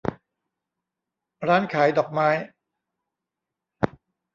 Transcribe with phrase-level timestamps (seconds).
[1.47, 2.29] ร้านขายดอกไม้